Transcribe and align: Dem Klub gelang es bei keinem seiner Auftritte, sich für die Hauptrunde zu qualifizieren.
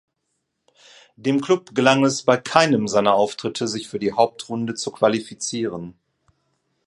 Dem 1.15 1.41
Klub 1.41 1.75
gelang 1.75 2.03
es 2.05 2.23
bei 2.23 2.35
keinem 2.35 2.87
seiner 2.87 3.13
Auftritte, 3.13 3.67
sich 3.67 3.87
für 3.87 3.99
die 3.99 4.13
Hauptrunde 4.13 4.73
zu 4.73 4.89
qualifizieren. 4.89 5.93